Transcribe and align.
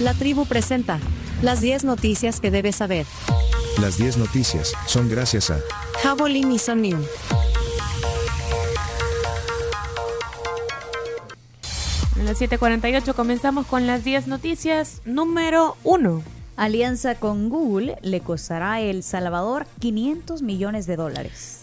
La 0.00 0.14
tribu 0.14 0.46
presenta 0.46 0.98
las 1.42 1.60
10 1.60 1.84
noticias 1.84 2.40
que 2.40 2.50
debes 2.50 2.76
saber. 2.76 3.04
Las 3.78 3.98
10 3.98 4.16
noticias 4.16 4.72
son 4.86 5.10
gracias 5.10 5.50
a 5.50 5.58
Javelin 6.02 6.50
y 6.52 6.58
Son 6.58 6.80
New. 6.80 6.98
En 12.16 12.24
las 12.24 12.40
7:48 12.40 13.14
comenzamos 13.14 13.66
con 13.66 13.86
las 13.86 14.02
10 14.02 14.26
noticias. 14.26 15.02
Número 15.04 15.76
1. 15.84 16.22
Alianza 16.56 17.14
con 17.16 17.50
Google 17.50 17.98
le 18.00 18.20
costará 18.20 18.74
a 18.74 18.80
El 18.80 19.02
Salvador 19.02 19.66
500 19.80 20.40
millones 20.40 20.86
de 20.86 20.96
dólares. 20.96 21.59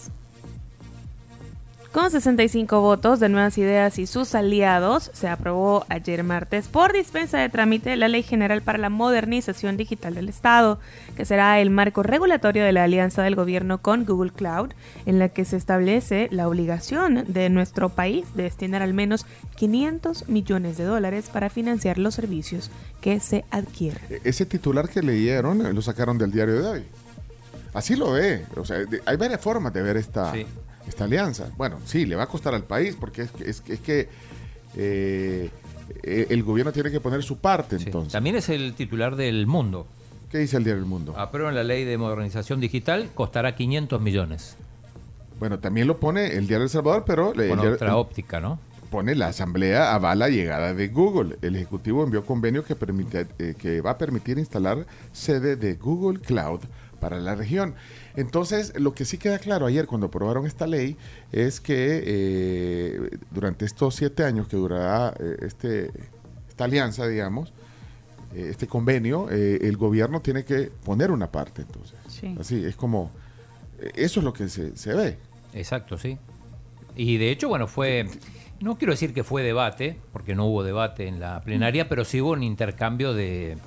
Con 1.97 2.11
65 2.11 2.79
votos 2.79 3.19
de 3.19 3.27
Nuevas 3.27 3.57
Ideas 3.57 3.97
y 3.97 4.05
sus 4.05 4.35
aliados, 4.35 5.09
se 5.15 5.27
aprobó 5.27 5.83
ayer 5.89 6.23
martes 6.23 6.67
por 6.67 6.93
dispensa 6.93 7.39
de 7.39 7.49
trámite 7.49 7.95
la 7.95 8.07
Ley 8.07 8.21
General 8.21 8.61
para 8.61 8.77
la 8.77 8.91
Modernización 8.91 9.77
Digital 9.77 10.13
del 10.13 10.29
Estado, 10.29 10.79
que 11.15 11.25
será 11.25 11.59
el 11.59 11.71
marco 11.71 12.03
regulatorio 12.03 12.63
de 12.63 12.71
la 12.71 12.83
alianza 12.83 13.23
del 13.23 13.33
gobierno 13.33 13.81
con 13.81 14.05
Google 14.05 14.29
Cloud, 14.29 14.73
en 15.07 15.17
la 15.17 15.29
que 15.29 15.43
se 15.43 15.57
establece 15.57 16.27
la 16.29 16.47
obligación 16.47 17.25
de 17.29 17.49
nuestro 17.49 17.89
país 17.89 18.27
de 18.35 18.43
destinar 18.43 18.83
al 18.83 18.93
menos 18.93 19.25
500 19.55 20.29
millones 20.29 20.77
de 20.77 20.83
dólares 20.83 21.31
para 21.33 21.49
financiar 21.49 21.97
los 21.97 22.13
servicios 22.13 22.69
que 23.01 23.19
se 23.19 23.43
adquieren. 23.49 24.03
E-, 24.11 24.21
ese 24.23 24.45
titular 24.45 24.87
que 24.87 25.01
leyeron 25.01 25.65
eh, 25.65 25.73
lo 25.73 25.81
sacaron 25.81 26.19
del 26.19 26.31
diario 26.31 26.61
de 26.61 26.67
hoy. 26.67 26.83
Así 27.73 27.95
lo 27.95 28.11
ve. 28.11 28.45
O 28.55 28.65
sea, 28.65 28.77
hay 29.05 29.17
varias 29.17 29.41
formas 29.41 29.73
de 29.73 29.81
ver 29.81 29.97
esta, 29.97 30.31
esta 30.87 31.03
alianza. 31.03 31.49
Bueno, 31.57 31.79
sí, 31.85 32.05
le 32.05 32.15
va 32.15 32.23
a 32.23 32.27
costar 32.27 32.53
al 32.53 32.63
país 32.63 32.95
porque 32.99 33.23
es, 33.23 33.31
es, 33.41 33.63
es 33.67 33.79
que 33.79 34.09
eh, 34.75 35.49
eh, 36.03 36.27
el 36.29 36.43
gobierno 36.43 36.71
tiene 36.71 36.91
que 36.91 36.99
poner 36.99 37.23
su 37.23 37.37
parte 37.37 37.77
entonces. 37.77 38.13
También 38.13 38.35
es 38.35 38.49
el 38.49 38.73
titular 38.73 39.15
del 39.15 39.47
Mundo. 39.47 39.87
¿Qué 40.31 40.39
dice 40.39 40.57
el 40.57 40.63
diario 40.63 40.81
del 40.81 40.89
Mundo? 40.89 41.13
Aprueban 41.17 41.55
la 41.55 41.63
ley 41.63 41.85
de 41.85 41.97
modernización 41.97 42.59
digital, 42.59 43.09
costará 43.13 43.55
500 43.55 44.01
millones. 44.01 44.57
Bueno, 45.39 45.59
también 45.59 45.87
lo 45.87 45.97
pone 45.97 46.35
el 46.35 46.47
diario 46.47 46.63
El 46.63 46.69
Salvador, 46.69 47.03
pero... 47.05 47.33
Con 47.33 47.59
otra 47.59 47.95
óptica, 47.95 48.41
¿no? 48.41 48.59
Pone 48.89 49.15
la 49.15 49.27
asamblea 49.27 49.93
avala 49.93 50.29
llegada 50.29 50.73
de 50.73 50.87
Google. 50.87 51.37
El 51.41 51.55
Ejecutivo 51.55 52.03
envió 52.03 52.25
convenio 52.25 52.63
que, 52.63 52.75
permite, 52.75 53.27
eh, 53.37 53.53
que 53.57 53.81
va 53.81 53.91
a 53.91 53.97
permitir 53.97 54.37
instalar 54.37 54.85
sede 55.11 55.55
de 55.55 55.75
Google 55.75 56.19
Cloud 56.19 56.61
para 56.99 57.19
la 57.19 57.35
región. 57.35 57.75
Entonces, 58.15 58.73
lo 58.79 58.93
que 58.93 59.05
sí 59.05 59.17
queda 59.17 59.39
claro 59.39 59.65
ayer 59.65 59.87
cuando 59.87 60.07
aprobaron 60.07 60.45
esta 60.45 60.67
ley 60.67 60.97
es 61.31 61.59
que 61.59 62.03
eh, 62.05 63.17
durante 63.31 63.65
estos 63.65 63.95
siete 63.95 64.23
años 64.23 64.47
que 64.47 64.57
durará 64.57 65.13
eh, 65.19 65.37
este, 65.41 65.91
esta 66.47 66.65
alianza, 66.65 67.07
digamos, 67.07 67.53
eh, 68.33 68.47
este 68.49 68.67
convenio, 68.67 69.29
el 69.29 69.77
gobierno 69.77 70.21
tiene 70.21 70.43
que 70.43 70.71
poner 70.83 71.11
una 71.11 71.31
parte. 71.31 71.61
Entonces, 71.61 71.97
así 72.39 72.63
es 72.65 72.75
como 72.75 73.11
eso 73.95 74.19
es 74.19 74.23
lo 74.23 74.33
que 74.33 74.49
se, 74.49 74.75
se 74.75 74.93
ve. 74.93 75.17
Exacto, 75.53 75.97
sí. 75.97 76.17
Y 76.95 77.17
de 77.17 77.29
hecho, 77.29 77.47
bueno, 77.47 77.67
fue 77.67 78.07
no 78.59 78.77
quiero 78.77 78.93
decir 78.93 79.13
que 79.13 79.23
fue 79.23 79.43
debate, 79.43 79.97
porque 80.11 80.35
no 80.35 80.47
hubo 80.47 80.63
debate 80.63 81.07
en 81.07 81.19
la 81.19 81.41
plenaria, 81.41 81.87
pero 81.87 82.03
sí 82.05 82.21
hubo 82.21 82.31
un 82.31 82.43
intercambio 82.43 83.13
de, 83.13 83.57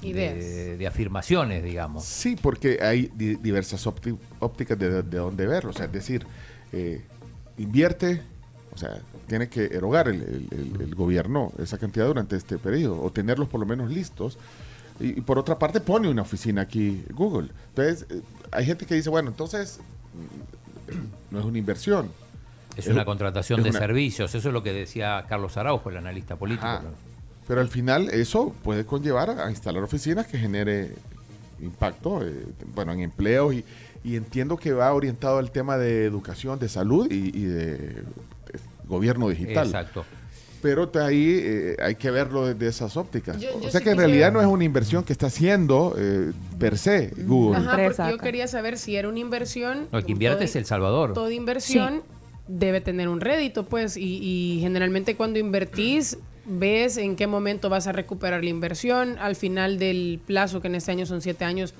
de, 0.00 0.86
afirmaciones, 0.86 1.62
digamos. 1.62 2.04
Sí, 2.04 2.36
porque 2.40 2.78
hay 2.80 3.10
diversas 3.14 3.86
ópticas 3.86 4.78
de, 4.78 5.02
de 5.02 5.18
dónde 5.18 5.46
verlo. 5.46 5.70
O 5.70 5.72
sea, 5.72 5.86
es 5.86 5.92
decir, 5.92 6.26
eh, 6.72 7.02
invierte, 7.56 8.22
o 8.72 8.78
sea, 8.78 9.00
tiene 9.26 9.48
que 9.48 9.64
erogar 9.64 10.08
el, 10.08 10.94
gobierno 10.94 11.52
esa 11.58 11.78
cantidad 11.78 12.06
durante 12.06 12.36
este 12.36 12.58
periodo, 12.58 13.02
o 13.02 13.10
tenerlos 13.10 13.48
por 13.48 13.60
lo 13.60 13.66
menos 13.66 13.90
listos. 13.90 14.38
Y, 15.00 15.20
por 15.20 15.38
otra 15.38 15.58
parte 15.58 15.80
pone 15.80 16.08
una 16.08 16.22
oficina 16.22 16.62
aquí 16.62 17.04
Google. 17.10 17.50
Entonces, 17.68 18.06
eh, 18.10 18.20
hay 18.50 18.66
gente 18.66 18.86
que 18.86 18.94
dice, 18.94 19.10
bueno, 19.10 19.28
entonces 19.30 19.80
mm, 20.90 21.30
no 21.32 21.40
es 21.40 21.44
una 21.44 21.58
inversión. 21.58 22.10
Es, 22.76 22.86
una 22.86 23.04
contratación 23.04 23.64
de 23.64 23.72
servicios, 23.72 24.32
eso 24.36 24.48
es 24.48 24.54
lo 24.54 24.62
que 24.62 24.72
decía 24.72 25.24
Carlos 25.28 25.56
Araujo, 25.56 25.90
el 25.90 25.96
analista 25.96 26.36
político. 26.36 26.80
Pero 27.48 27.62
al 27.62 27.68
final 27.68 28.10
eso 28.10 28.54
puede 28.62 28.84
conllevar 28.84 29.30
a 29.30 29.50
instalar 29.50 29.82
oficinas 29.82 30.26
que 30.26 30.38
genere 30.38 30.92
impacto, 31.60 32.24
eh, 32.24 32.44
bueno, 32.74 32.92
en 32.92 33.00
empleos 33.00 33.54
y, 33.54 33.64
entiendo 34.04 34.56
que 34.56 34.72
va 34.72 34.92
orientado 34.94 35.38
al 35.38 35.50
tema 35.50 35.76
de 35.76 36.04
educación, 36.04 36.58
de 36.58 36.68
salud 36.68 37.10
y, 37.10 37.42
de, 37.42 38.04
gobierno 38.86 39.28
digital. 39.28 39.66
Exacto. 39.66 40.04
Pero 40.62 40.90
ahí 40.94 41.40
eh, 41.42 41.76
hay 41.82 41.94
que 41.94 42.10
verlo 42.10 42.46
desde 42.46 42.68
esas 42.68 42.96
ópticas. 42.96 43.36
o 43.36 43.70
sea 43.70 43.80
que 43.80 43.90
en 43.90 43.98
realidad 43.98 44.32
no 44.32 44.40
es 44.40 44.46
una 44.46 44.64
inversión 44.64 45.04
que 45.04 45.12
está 45.12 45.26
haciendo 45.26 45.94
eh, 45.98 46.32
per 46.58 46.78
se 46.78 47.12
Google. 47.18 47.58
Ajá, 47.58 47.78
porque 47.84 48.10
yo 48.10 48.18
quería 48.18 48.46
saber 48.46 48.78
si 48.78 48.96
era 48.96 49.08
una 49.08 49.18
inversión. 49.18 49.88
Lo 49.92 50.02
que 50.02 50.12
invierte 50.12 50.44
es 50.44 50.56
El 50.56 50.64
Salvador. 50.64 51.12
Toda 51.12 51.32
inversión 51.32 52.02
debe 52.46 52.80
tener 52.80 53.08
un 53.08 53.20
rédito, 53.20 53.66
pues, 53.66 53.96
y, 53.96 54.20
y 54.22 54.60
generalmente 54.60 55.16
cuando 55.16 55.38
invertís 55.38 56.16
ves 56.48 56.96
en 56.96 57.16
qué 57.16 57.26
momento 57.26 57.68
vas 57.68 57.86
a 57.86 57.92
recuperar 57.92 58.42
la 58.42 58.50
inversión, 58.50 59.16
al 59.18 59.36
final 59.36 59.78
del 59.78 60.20
plazo, 60.26 60.60
que 60.60 60.68
en 60.68 60.74
este 60.74 60.90
año 60.90 61.06
son 61.06 61.20
siete 61.20 61.44
años, 61.44 61.74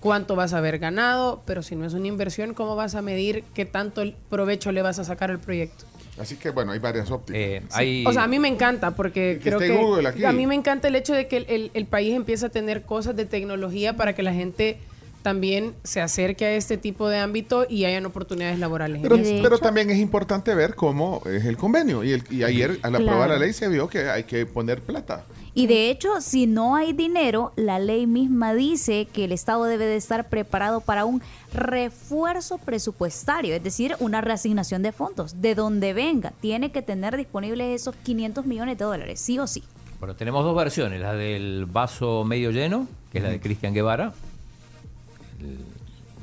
cuánto 0.00 0.36
vas 0.36 0.52
a 0.52 0.58
haber 0.58 0.78
ganado, 0.78 1.42
pero 1.46 1.62
si 1.62 1.76
no 1.76 1.86
es 1.86 1.94
una 1.94 2.06
inversión, 2.06 2.54
¿cómo 2.54 2.76
vas 2.76 2.94
a 2.94 3.02
medir 3.02 3.44
qué 3.54 3.64
tanto 3.64 4.02
provecho 4.30 4.72
le 4.72 4.82
vas 4.82 4.98
a 4.98 5.04
sacar 5.04 5.30
al 5.30 5.38
proyecto? 5.38 5.84
Así 6.18 6.36
que 6.36 6.50
bueno, 6.50 6.72
hay 6.72 6.78
varias 6.78 7.10
ópticas. 7.10 7.40
Eh, 7.80 8.04
o 8.06 8.12
sea, 8.12 8.24
a 8.24 8.26
mí 8.26 8.38
me 8.38 8.48
encanta 8.48 8.92
porque 8.92 9.40
creo 9.42 9.58
que 9.58 10.26
a 10.26 10.32
mí 10.32 10.46
me 10.46 10.54
encanta 10.54 10.88
el 10.88 10.94
hecho 10.94 11.12
de 11.12 11.26
que 11.26 11.38
el, 11.38 11.70
el 11.74 11.86
país 11.86 12.14
empiece 12.14 12.46
a 12.46 12.48
tener 12.50 12.82
cosas 12.82 13.16
de 13.16 13.24
tecnología 13.24 13.96
para 13.96 14.14
que 14.14 14.22
la 14.22 14.32
gente 14.32 14.78
también 15.24 15.74
se 15.84 16.02
acerque 16.02 16.44
a 16.44 16.54
este 16.54 16.76
tipo 16.76 17.08
de 17.08 17.16
ámbito 17.18 17.64
y 17.66 17.86
hayan 17.86 18.04
oportunidades 18.04 18.58
laborales. 18.58 19.00
Pero, 19.00 19.58
también 19.58 19.88
es 19.88 19.96
importante 19.96 20.54
ver 20.54 20.74
cómo 20.74 21.22
es 21.24 21.46
el 21.46 21.56
convenio. 21.56 22.04
Y, 22.04 22.12
el, 22.12 22.22
y 22.30 22.42
ayer 22.42 22.78
al 22.82 22.94
aprobar 22.94 23.30
la 23.30 23.38
ley 23.38 23.54
se 23.54 23.68
vio 23.68 23.88
que 23.88 24.10
hay 24.10 24.24
que 24.24 24.44
poner 24.44 24.82
plata. 24.82 25.24
Y 25.54 25.66
de 25.66 25.88
hecho, 25.88 26.20
si 26.20 26.46
no 26.46 26.76
hay 26.76 26.92
dinero, 26.92 27.54
la 27.56 27.78
ley 27.78 28.06
misma 28.06 28.52
dice 28.52 29.08
que 29.10 29.24
el 29.24 29.32
Estado 29.32 29.64
debe 29.64 29.86
de 29.86 29.96
estar 29.96 30.28
preparado 30.28 30.82
para 30.82 31.06
un 31.06 31.22
refuerzo 31.54 32.58
presupuestario, 32.58 33.54
es 33.54 33.62
decir, 33.62 33.96
una 34.00 34.20
reasignación 34.20 34.82
de 34.82 34.92
fondos, 34.92 35.40
de 35.40 35.54
donde 35.54 35.94
venga. 35.94 36.34
Tiene 36.42 36.70
que 36.70 36.82
tener 36.82 37.16
disponibles 37.16 37.80
esos 37.80 37.96
500 37.96 38.44
millones 38.44 38.76
de 38.76 38.84
dólares, 38.84 39.20
sí 39.20 39.38
o 39.38 39.46
sí. 39.46 39.64
Bueno, 40.00 40.16
tenemos 40.16 40.44
dos 40.44 40.54
versiones, 40.54 41.00
la 41.00 41.14
del 41.14 41.64
vaso 41.64 42.24
medio 42.24 42.50
lleno, 42.50 42.86
que 43.10 43.18
es 43.18 43.24
la 43.24 43.30
de 43.30 43.40
Cristian 43.40 43.72
Guevara, 43.72 44.12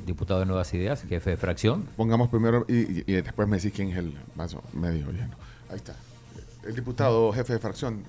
diputado 0.06 0.40
de 0.40 0.46
Nuevas 0.46 0.74
Ideas, 0.74 1.04
jefe 1.08 1.32
de 1.32 1.38
fracción. 1.38 1.88
Pongamos 1.96 2.30
primero 2.30 2.66
y, 2.68 3.04
después 3.04 3.48
me 3.48 3.58
decís 3.58 3.74
quién 3.74 3.90
es 3.90 3.98
el 3.98 4.14
vaso 4.36 4.64
medio 4.74 5.12
lleno. 5.12 5.36
Ahí 5.70 5.78
está. 5.78 5.96
El 6.66 6.76
diputado 6.76 7.32
jefe 7.32 7.54
de 7.54 7.60
fracción 7.60 8.04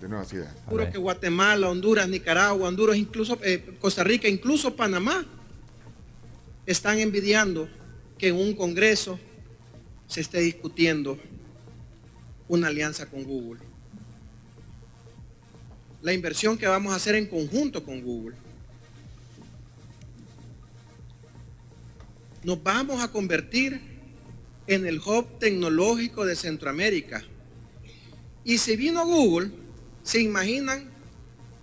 de 0.00 0.08
Nuevas 0.08 0.32
Ideas. 0.32 0.52
Seguro 0.64 0.90
que 0.90 0.98
Guatemala, 0.98 1.68
Honduras, 1.68 2.08
Nicaragua, 2.08 2.68
Honduras, 2.68 2.96
incluso 2.96 3.38
eh, 3.42 3.76
Costa 3.80 4.02
Rica, 4.02 4.28
incluso 4.28 4.74
Panamá, 4.74 5.24
están 6.66 6.98
envidiando 6.98 7.68
que 8.18 8.28
en 8.28 8.36
un 8.36 8.54
Congreso 8.54 9.18
se 10.06 10.20
esté 10.20 10.40
discutiendo 10.40 11.18
una 12.48 12.68
alianza 12.68 13.06
con 13.06 13.24
Google. 13.24 13.60
La 16.02 16.12
inversión 16.12 16.58
que 16.58 16.66
vamos 16.66 16.92
a 16.92 16.96
hacer 16.96 17.14
en 17.14 17.26
conjunto 17.26 17.84
con 17.84 18.02
Google 18.02 18.36
nos 22.44 22.62
vamos 22.62 23.02
a 23.02 23.08
convertir 23.08 23.80
en 24.66 24.86
el 24.86 24.98
hub 24.98 25.38
tecnológico 25.38 26.24
de 26.24 26.36
Centroamérica. 26.36 27.22
Y 28.44 28.58
si 28.58 28.76
vino 28.76 29.04
Google, 29.06 29.50
se 30.02 30.20
imaginan 30.20 30.90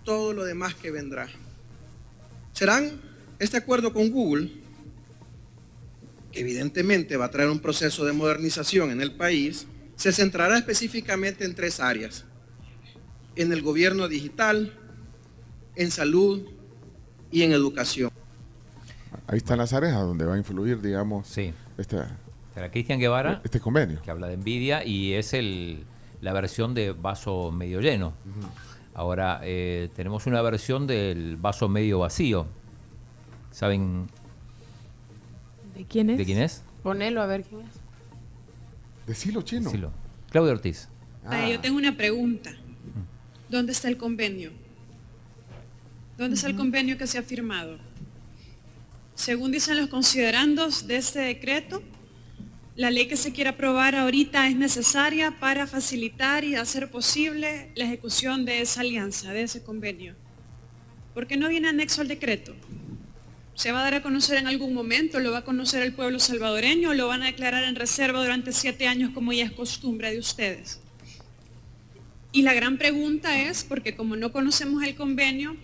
todo 0.04 0.32
lo 0.32 0.44
demás 0.44 0.74
que 0.74 0.90
vendrá. 0.90 1.28
Serán 2.52 3.00
este 3.38 3.56
acuerdo 3.56 3.92
con 3.92 4.10
Google, 4.10 4.50
que 6.32 6.40
evidentemente 6.40 7.16
va 7.16 7.26
a 7.26 7.30
traer 7.30 7.50
un 7.50 7.60
proceso 7.60 8.04
de 8.04 8.12
modernización 8.12 8.90
en 8.90 9.00
el 9.00 9.12
país, 9.12 9.66
se 9.96 10.12
centrará 10.12 10.56
específicamente 10.56 11.44
en 11.44 11.54
tres 11.54 11.80
áreas. 11.80 12.24
En 13.36 13.52
el 13.52 13.62
gobierno 13.62 14.08
digital, 14.08 14.78
en 15.76 15.90
salud 15.90 16.46
y 17.30 17.42
en 17.42 17.52
educación. 17.52 18.09
Ahí 19.30 19.36
están 19.36 19.58
las 19.58 19.72
áreas 19.72 19.94
donde 19.94 20.24
va 20.24 20.34
a 20.34 20.38
influir, 20.38 20.82
digamos, 20.82 21.28
sí. 21.28 21.54
este, 21.78 21.98
Cristian 22.72 22.98
Guevara, 22.98 23.40
este 23.44 23.60
convenio. 23.60 24.02
Que 24.02 24.10
habla 24.10 24.26
de 24.26 24.34
envidia 24.34 24.84
y 24.84 25.12
es 25.12 25.34
el, 25.34 25.84
la 26.20 26.32
versión 26.32 26.74
de 26.74 26.90
vaso 26.90 27.52
medio 27.52 27.80
lleno. 27.80 28.12
Ahora, 28.92 29.40
eh, 29.44 29.88
tenemos 29.94 30.26
una 30.26 30.42
versión 30.42 30.88
del 30.88 31.36
vaso 31.36 31.68
medio 31.68 32.00
vacío. 32.00 32.48
¿Saben? 33.52 34.08
¿De 35.76 35.84
quién 35.84 36.10
es? 36.10 36.18
¿De 36.18 36.24
quién 36.24 36.38
es? 36.38 36.64
Ponelo 36.82 37.22
a 37.22 37.26
ver 37.26 37.44
quién 37.44 37.60
es. 37.60 37.68
Decilo, 39.06 39.42
chino. 39.42 39.70
Decilo. 39.70 39.92
Claudio 40.30 40.50
Ortiz. 40.54 40.88
yo 41.48 41.60
tengo 41.60 41.78
una 41.78 41.96
pregunta. 41.96 42.50
¿Dónde 43.48 43.70
está 43.70 43.86
el 43.86 43.96
convenio? 43.96 44.50
¿Dónde 46.18 46.34
está 46.34 46.48
el 46.48 46.56
convenio 46.56 46.98
que 46.98 47.06
se 47.06 47.16
ha 47.16 47.22
firmado? 47.22 47.78
Según 49.20 49.52
dicen 49.52 49.76
los 49.76 49.90
considerandos 49.90 50.86
de 50.86 50.96
este 50.96 51.18
decreto, 51.18 51.82
la 52.74 52.90
ley 52.90 53.06
que 53.06 53.18
se 53.18 53.32
quiere 53.32 53.50
aprobar 53.50 53.94
ahorita 53.94 54.48
es 54.48 54.56
necesaria 54.56 55.38
para 55.38 55.66
facilitar 55.66 56.42
y 56.42 56.54
hacer 56.54 56.90
posible 56.90 57.70
la 57.74 57.84
ejecución 57.84 58.46
de 58.46 58.62
esa 58.62 58.80
alianza, 58.80 59.34
de 59.34 59.42
ese 59.42 59.62
convenio. 59.62 60.14
¿Por 61.12 61.26
qué 61.26 61.36
no 61.36 61.50
viene 61.50 61.68
anexo 61.68 62.00
al 62.00 62.08
decreto? 62.08 62.56
¿Se 63.54 63.72
va 63.72 63.80
a 63.80 63.82
dar 63.82 63.94
a 63.96 64.02
conocer 64.02 64.38
en 64.38 64.46
algún 64.46 64.72
momento? 64.72 65.20
¿Lo 65.20 65.32
va 65.32 65.40
a 65.40 65.44
conocer 65.44 65.82
el 65.82 65.92
pueblo 65.92 66.18
salvadoreño 66.18 66.94
lo 66.94 67.06
van 67.06 67.22
a 67.22 67.26
declarar 67.26 67.64
en 67.64 67.74
reserva 67.74 68.22
durante 68.22 68.52
siete 68.52 68.86
años 68.86 69.10
como 69.12 69.34
ya 69.34 69.44
es 69.44 69.52
costumbre 69.52 70.10
de 70.12 70.18
ustedes? 70.18 70.80
Y 72.32 72.40
la 72.40 72.54
gran 72.54 72.78
pregunta 72.78 73.38
es, 73.38 73.64
porque 73.64 73.94
como 73.94 74.16
no 74.16 74.32
conocemos 74.32 74.82
el 74.82 74.94
convenio, 74.94 75.58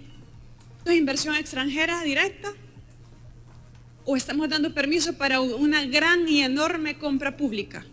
¿es 0.85 0.95
inversión 0.95 1.35
extranjera 1.37 2.03
directa? 2.03 2.53
¿O 4.09 4.17
estamos 4.17 4.49
dando 4.49 4.73
permiso 4.73 5.15
para 5.15 5.41
una 5.41 5.85
gran 5.85 6.29
y 6.29 6.41
enorme 6.43 6.97
compra 6.97 7.37
pública? 7.37 7.85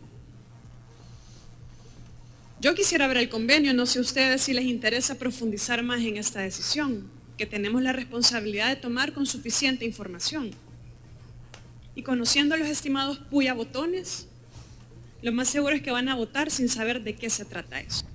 Yo 2.61 2.75
quisiera 2.75 3.07
ver 3.07 3.17
el 3.17 3.29
convenio, 3.29 3.73
no 3.73 3.85
sé 3.85 3.99
ustedes 3.99 4.41
si 4.43 4.53
les 4.53 4.65
interesa 4.65 5.15
profundizar 5.15 5.83
más 5.83 6.01
en 6.01 6.17
esta 6.17 6.39
decisión, 6.41 7.09
que 7.37 7.45
tenemos 7.45 7.81
la 7.81 7.91
responsabilidad 7.91 8.69
de 8.69 8.75
tomar 8.77 9.11
con 9.13 9.25
suficiente 9.25 9.85
información. 9.85 10.51
Y 11.95 12.03
conociendo 12.03 12.55
a 12.55 12.57
los 12.57 12.67
estimados 12.69 13.17
puya 13.17 13.53
botones, 13.53 14.27
lo 15.23 15.31
más 15.31 15.49
seguro 15.49 15.75
es 15.75 15.81
que 15.81 15.91
van 15.91 16.07
a 16.09 16.15
votar 16.15 16.51
sin 16.51 16.69
saber 16.69 17.03
de 17.03 17.15
qué 17.15 17.29
se 17.29 17.43
trata 17.45 17.79
eso. 17.81 18.05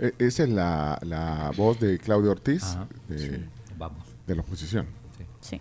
E- 0.00 0.14
Esa 0.18 0.44
es 0.44 0.48
la, 0.48 0.96
la 1.02 1.50
voz 1.56 1.80
de 1.80 1.98
Claudio 1.98 2.30
Ortiz 2.30 2.62
Ajá. 2.62 2.86
de, 3.08 3.40
Vamos. 3.76 4.06
de 4.28 4.34
la 4.36 4.42
oposición. 4.42 4.86
Sí. 5.40 5.60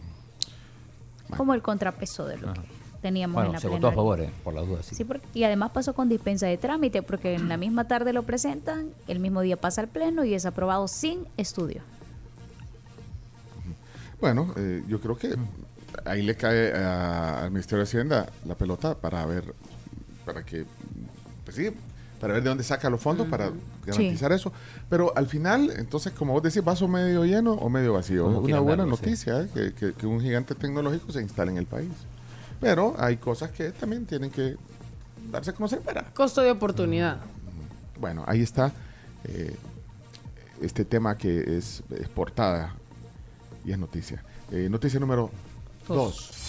Como 1.35 1.53
el 1.53 1.61
contrapeso 1.61 2.25
de 2.25 2.37
lo 2.37 2.49
Ajá. 2.51 2.61
que 2.61 2.67
teníamos 3.01 3.45
en 3.45 3.51
la 3.53 3.59
se 3.59 3.67
votó 3.67 3.87
a 3.87 3.91
favor, 3.91 4.19
eh, 4.21 4.31
por 4.43 4.53
las 4.53 4.65
dudas. 4.65 4.85
Sí. 4.85 4.95
Sí, 4.95 5.03
porque- 5.03 5.27
y 5.33 5.43
además 5.43 5.71
pasó 5.71 5.93
con 5.93 6.07
dispensa 6.09 6.47
de 6.47 6.57
trámite, 6.57 7.01
porque 7.01 7.35
en 7.35 7.49
la 7.49 7.57
misma 7.57 7.87
tarde 7.87 8.13
lo 8.13 8.23
presentan, 8.23 8.89
el 9.07 9.19
mismo 9.19 9.41
día 9.41 9.57
pasa 9.57 9.81
al 9.81 9.87
pleno 9.87 10.23
y 10.23 10.33
es 10.33 10.45
aprobado 10.45 10.87
sin 10.87 11.27
estudio. 11.37 11.81
Bueno, 14.19 14.53
eh, 14.57 14.83
yo 14.87 14.99
creo 14.99 15.17
que 15.17 15.35
ahí 16.05 16.23
le 16.23 16.35
cae 16.35 16.73
a- 16.73 17.43
al 17.43 17.51
Ministerio 17.51 17.79
de 17.79 17.83
Hacienda 17.83 18.27
la 18.45 18.55
pelota 18.55 18.95
para 18.95 19.25
ver, 19.25 19.53
para 20.25 20.43
que, 20.43 20.65
pues 21.45 21.55
sí, 21.55 21.69
para 22.19 22.33
ver 22.33 22.43
de 22.43 22.49
dónde 22.49 22.63
saca 22.63 22.89
los 22.89 22.99
fondos 23.01 23.27
para 23.27 23.51
garantizar 23.85 24.31
eso. 24.31 24.51
Pero 24.89 25.13
al 25.15 25.27
final, 25.27 25.71
entonces, 25.77 26.13
como 26.13 26.33
vos 26.33 26.43
decís, 26.43 26.63
vaso 26.63 26.87
medio 26.87 27.23
lleno 27.25 27.53
o 27.53 27.69
medio 27.69 27.93
vacío. 27.93 28.25
Como 28.25 28.39
Una 28.39 28.59
buena 28.59 28.83
sí. 28.85 28.89
noticia 28.89 29.41
eh, 29.41 29.47
que, 29.53 29.73
que- 29.73 29.93
que 29.93 30.07
un 30.07 30.19
gigante 30.21 30.55
tecnológico 30.55 31.11
se 31.11 31.21
instale 31.21 31.51
en 31.51 31.57
el 31.57 31.65
país. 31.65 31.89
Pero 32.59 32.95
hay 32.97 33.17
cosas 33.17 33.51
que 33.51 33.71
también 33.71 34.05
tienen 34.05 34.31
que 34.31 34.55
darse 35.31 35.51
a 35.51 35.53
conocer 35.53 35.79
para. 35.81 36.03
Costo 36.13 36.41
de 36.41 36.49
oportunidad. 36.51 37.19
Bueno, 37.99 38.23
ahí 38.27 38.41
está 38.41 38.71
eh, 39.23 39.55
este 40.61 40.85
tema 40.85 41.17
que 41.17 41.57
es, 41.57 41.83
es 41.89 42.09
portada 42.09 42.73
y 43.63 43.71
es 43.71 43.77
noticia. 43.77 44.23
Eh, 44.51 44.67
noticia 44.69 44.99
número 44.99 45.29
Dos. 45.87 46.31
2. 46.31 46.46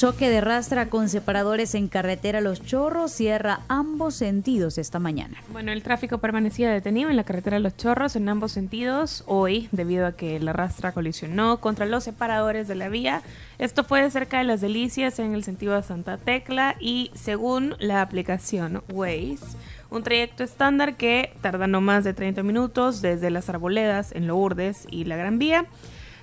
Choque 0.00 0.30
de 0.30 0.40
rastra 0.40 0.88
con 0.88 1.10
separadores 1.10 1.74
en 1.74 1.86
carretera 1.86 2.40
Los 2.40 2.62
Chorros 2.62 3.12
cierra 3.12 3.60
ambos 3.68 4.14
sentidos 4.14 4.78
esta 4.78 4.98
mañana. 4.98 5.36
Bueno, 5.52 5.72
el 5.72 5.82
tráfico 5.82 6.16
permanecía 6.16 6.70
detenido 6.70 7.10
en 7.10 7.16
la 7.16 7.24
carretera 7.24 7.58
Los 7.58 7.76
Chorros 7.76 8.16
en 8.16 8.26
ambos 8.30 8.52
sentidos 8.52 9.24
hoy 9.26 9.68
debido 9.72 10.06
a 10.06 10.12
que 10.12 10.40
la 10.40 10.54
rastra 10.54 10.92
colisionó 10.92 11.60
contra 11.60 11.84
los 11.84 12.02
separadores 12.02 12.66
de 12.66 12.76
la 12.76 12.88
vía. 12.88 13.20
Esto 13.58 13.84
fue 13.84 14.10
cerca 14.10 14.38
de 14.38 14.44
Las 14.44 14.62
Delicias 14.62 15.18
en 15.18 15.34
el 15.34 15.44
sentido 15.44 15.74
de 15.74 15.82
Santa 15.82 16.16
Tecla 16.16 16.76
y 16.80 17.10
según 17.12 17.76
la 17.78 18.00
aplicación 18.00 18.82
Waze, 18.90 19.54
un 19.90 20.02
trayecto 20.02 20.44
estándar 20.44 20.96
que 20.96 21.34
tarda 21.42 21.66
no 21.66 21.82
más 21.82 22.04
de 22.04 22.14
30 22.14 22.42
minutos 22.42 23.02
desde 23.02 23.28
las 23.28 23.50
Arboledas 23.50 24.12
en 24.12 24.28
Lourdes 24.28 24.86
y 24.90 25.04
la 25.04 25.16
Gran 25.16 25.38
Vía, 25.38 25.66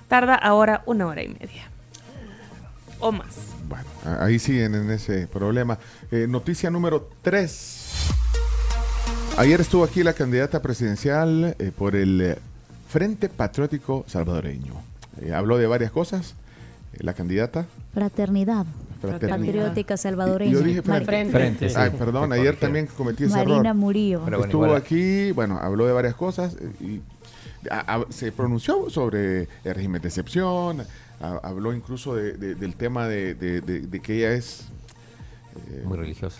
tarda 0.08 0.34
ahora 0.34 0.82
una 0.86 1.06
hora 1.06 1.22
y 1.22 1.28
media 1.28 1.70
o 2.98 3.12
más. 3.12 3.57
Bueno, 3.68 3.84
ahí 4.20 4.38
siguen 4.38 4.74
en 4.74 4.90
ese 4.90 5.26
problema. 5.26 5.78
Eh, 6.10 6.26
noticia 6.28 6.70
número 6.70 7.08
3. 7.22 8.08
Ayer 9.36 9.60
estuvo 9.60 9.84
aquí 9.84 10.02
la 10.02 10.14
candidata 10.14 10.60
presidencial 10.62 11.54
eh, 11.58 11.70
por 11.76 11.94
el 11.94 12.20
eh, 12.20 12.38
Frente 12.88 13.28
Patriótico 13.28 14.04
Salvadoreño. 14.08 14.72
Eh, 15.20 15.32
habló 15.34 15.58
de 15.58 15.66
varias 15.66 15.90
cosas. 15.90 16.34
Eh, 16.94 16.98
la 17.00 17.12
candidata. 17.12 17.66
Fraternidad. 17.92 18.64
Fraternidad. 19.00 19.38
Patriótica 19.38 19.96
salvadoreña. 19.96 20.52
Yo 20.52 20.60
dije 20.60 20.82
frente. 20.82 21.30
Frente, 21.30 21.68
sí. 21.68 21.74
Ay, 21.78 21.90
perdón, 21.90 22.32
ayer 22.32 22.56
también 22.56 22.86
cometí 22.86 23.24
ese 23.24 23.34
Marina 23.36 23.60
error. 23.60 23.74
Murillo. 23.74 24.22
Pero 24.24 24.38
bueno, 24.38 24.50
Estuvo 24.50 24.74
aquí, 24.74 25.30
bueno, 25.32 25.58
habló 25.60 25.86
de 25.86 25.92
varias 25.92 26.14
cosas 26.14 26.54
eh, 26.54 26.72
y 26.80 27.00
a- 27.70 27.96
a- 27.96 28.06
se 28.12 28.32
pronunció 28.32 28.90
sobre 28.90 29.48
el 29.64 29.74
régimen 29.74 30.00
de 30.02 30.08
excepción, 30.08 30.80
a- 31.20 31.40
habló 31.42 31.72
incluso 31.72 32.14
de- 32.14 32.32
de- 32.34 32.54
del 32.54 32.74
tema 32.76 33.06
de, 33.08 33.36
que 34.02 34.16
ella 34.18 34.32
es 34.32 34.66
eh, 35.70 35.82
Muy 35.84 35.98
religiosa. 35.98 36.38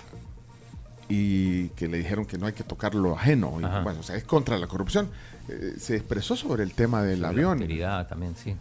y 1.08 1.68
que 1.70 1.88
le 1.88 1.98
dijeron 1.98 2.24
que 2.26 2.38
no 2.38 2.46
hay 2.46 2.52
que 2.52 2.64
tocar 2.64 2.94
lo 2.94 3.16
ajeno. 3.16 3.58
y, 3.58 3.62
bueno, 3.82 4.00
o 4.00 4.02
sea, 4.02 4.16
es 4.16 4.24
contra 4.24 4.58
la 4.58 4.66
corrupción. 4.66 5.08
Eh, 5.48 5.74
se 5.78 5.96
expresó 5.96 6.36
sobre 6.36 6.62
el 6.62 6.72
tema 6.74 7.02
del 7.02 7.16
Sobre 7.18 7.22
la 7.22 7.28
avión, 7.28 7.52
austeridad 7.52 8.06
también, 8.06 8.36
sí. 8.36 8.54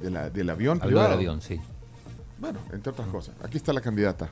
de 0.00 0.10
la- 0.10 0.28
del 0.30 0.50
avión 0.50 0.76
Habló 0.82 0.86
del 0.88 0.94
privado. 0.96 1.14
avión, 1.14 1.40
sí. 1.40 1.60
Bueno, 2.38 2.58
entre 2.72 2.90
otras 2.92 3.08
cosas. 3.08 3.34
Aquí 3.42 3.56
está 3.56 3.72
la 3.72 3.80
candidata. 3.80 4.30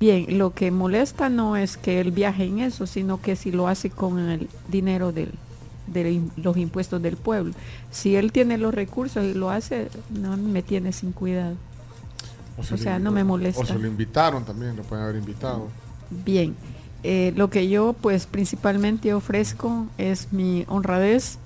Bien, 0.00 0.38
lo 0.38 0.54
que 0.54 0.70
molesta 0.70 1.28
no 1.28 1.56
es 1.56 1.76
que 1.76 2.00
él 2.00 2.12
viaje 2.12 2.44
en 2.44 2.60
eso, 2.60 2.86
sino 2.86 3.20
que 3.20 3.34
si 3.34 3.50
lo 3.50 3.66
hace 3.66 3.90
con 3.90 4.18
el 4.18 4.48
dinero 4.68 5.10
del, 5.10 5.32
de 5.88 6.22
los 6.36 6.56
impuestos 6.56 7.02
del 7.02 7.16
pueblo. 7.16 7.52
Si 7.90 8.14
él 8.14 8.30
tiene 8.32 8.58
los 8.58 8.74
recursos 8.74 9.24
y 9.24 9.34
lo 9.34 9.50
hace, 9.50 9.88
no 10.10 10.36
me 10.36 10.62
tiene 10.62 10.92
sin 10.92 11.12
cuidado. 11.12 11.56
O 12.56 12.62
se 12.62 12.78
sea, 12.78 12.98
no 12.98 13.10
me 13.10 13.24
molesta. 13.24 13.62
O 13.62 13.66
se 13.66 13.78
lo 13.78 13.86
invitaron 13.86 14.44
también, 14.44 14.76
lo 14.76 14.82
pueden 14.82 15.04
haber 15.04 15.16
invitado. 15.16 15.68
Bien, 16.10 16.54
eh, 17.02 17.32
lo 17.36 17.50
que 17.50 17.68
yo 17.68 17.92
pues 17.92 18.26
principalmente 18.26 19.14
ofrezco 19.14 19.86
es 19.98 20.32
mi 20.32 20.64
honradez 20.68 21.38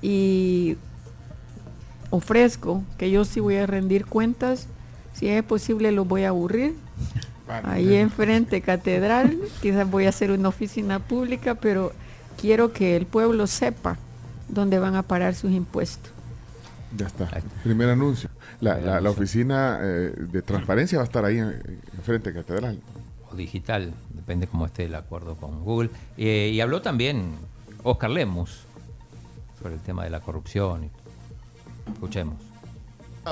y 0.00 0.76
ofrezco 2.10 2.82
que 2.96 3.10
yo 3.10 3.24
sí 3.24 3.40
voy 3.40 3.56
a 3.56 3.66
rendir 3.66 4.06
cuentas, 4.06 4.66
si 5.12 5.28
es 5.28 5.42
posible 5.42 5.92
lo 5.92 6.04
voy 6.04 6.24
a 6.24 6.28
aburrir. 6.28 6.74
Ahí 7.62 7.94
enfrente 7.94 8.60
catedral, 8.60 9.38
quizás 9.62 9.88
voy 9.90 10.06
a 10.06 10.08
hacer 10.08 10.30
una 10.30 10.48
oficina 10.48 10.98
pública, 10.98 11.54
pero 11.54 11.92
quiero 12.40 12.72
que 12.72 12.96
el 12.96 13.06
pueblo 13.06 13.46
sepa 13.46 13.96
dónde 14.48 14.78
van 14.78 14.96
a 14.96 15.02
parar 15.02 15.34
sus 15.34 15.52
impuestos. 15.52 16.10
Ya 16.96 17.06
está. 17.06 17.28
Primer 17.62 17.88
anuncio. 17.88 18.30
La, 18.60 19.10
oficina 19.10 19.78
eh, 19.82 20.14
de 20.16 20.42
transparencia 20.42 20.98
va 20.98 21.02
a 21.02 21.06
estar 21.06 21.24
ahí 21.24 21.38
en, 21.38 21.48
en 22.06 22.22
de 22.22 22.32
catedral. 22.32 22.80
O 23.30 23.34
digital, 23.34 23.92
depende 24.10 24.46
cómo 24.46 24.66
esté 24.66 24.84
el 24.84 24.94
acuerdo 24.94 25.34
con 25.34 25.64
Google. 25.64 25.90
Eh, 26.16 26.50
y 26.54 26.60
habló 26.60 26.82
también 26.82 27.32
Oscar 27.82 28.10
Lemus 28.10 28.64
sobre 29.60 29.74
el 29.74 29.80
tema 29.80 30.04
de 30.04 30.10
la 30.10 30.20
corrupción. 30.20 30.90
Escuchemos. 31.92 32.53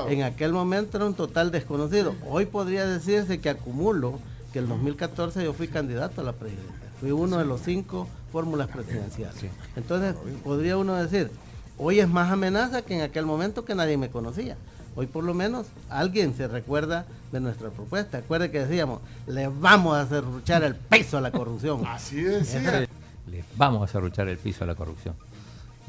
En 0.08 0.22
aquel 0.22 0.52
momento 0.52 0.96
era 0.96 1.06
un 1.06 1.14
total 1.14 1.50
desconocido. 1.50 2.14
Hoy 2.28 2.46
podría 2.46 2.86
decirse 2.86 3.40
que 3.40 3.50
acumulo 3.50 4.18
que 4.52 4.58
el 4.58 4.68
2014 4.68 5.44
yo 5.44 5.52
fui 5.52 5.68
candidato 5.68 6.20
a 6.20 6.24
la 6.24 6.32
presidencia. 6.32 6.72
Fui 7.00 7.10
uno 7.10 7.38
de 7.38 7.44
los 7.44 7.60
cinco 7.62 8.06
fórmulas 8.30 8.68
presidenciales. 8.68 9.36
Entonces 9.76 10.14
podría 10.44 10.76
uno 10.76 10.94
decir, 10.94 11.30
hoy 11.78 12.00
es 12.00 12.08
más 12.08 12.30
amenaza 12.30 12.82
que 12.82 12.94
en 12.94 13.02
aquel 13.02 13.26
momento 13.26 13.64
que 13.64 13.74
nadie 13.74 13.96
me 13.96 14.08
conocía. 14.08 14.56
Hoy 14.94 15.06
por 15.06 15.24
lo 15.24 15.34
menos 15.34 15.66
alguien 15.88 16.34
se 16.34 16.48
recuerda 16.48 17.06
de 17.32 17.40
nuestra 17.40 17.70
propuesta. 17.70 18.18
Acuerde 18.18 18.50
que 18.50 18.60
decíamos, 18.60 19.00
le 19.26 19.48
vamos 19.48 19.96
a 19.96 20.02
hacer 20.02 20.22
luchar 20.24 20.62
el 20.64 20.74
peso 20.74 21.18
a 21.18 21.20
la 21.20 21.30
corrupción. 21.30 21.84
Así 21.86 22.22
decía. 22.22 22.86
Le 23.30 23.44
vamos 23.56 23.88
a 23.88 23.92
cerruchar 23.92 24.28
el 24.28 24.36
piso 24.36 24.64
a 24.64 24.66
la 24.66 24.74
corrupción. 24.74 25.14